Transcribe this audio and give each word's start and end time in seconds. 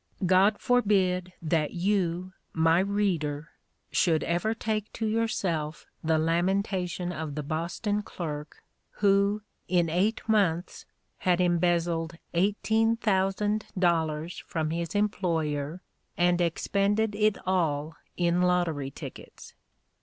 God 0.25 0.57
forbid 0.57 1.31
that 1.43 1.75
you, 1.75 2.33
my 2.53 2.79
reader, 2.79 3.49
should 3.91 4.23
ever 4.23 4.55
take 4.55 4.91
to 4.93 5.05
yourself 5.05 5.85
the 6.03 6.17
lamentation 6.17 7.11
of 7.11 7.35
the 7.35 7.43
Boston 7.43 8.01
clerk, 8.01 8.63
who, 8.93 9.43
in 9.67 9.91
eight 9.91 10.27
months, 10.27 10.85
had 11.19 11.39
embezzled 11.39 12.17
eighteen 12.33 12.95
thousand 12.97 13.67
dollars 13.77 14.43
from 14.47 14.71
his 14.71 14.95
employer 14.95 15.83
and 16.17 16.41
expended 16.41 17.13
it 17.13 17.37
all 17.45 17.95
in 18.17 18.41
lottery 18.41 18.89
tickets. 18.89 19.53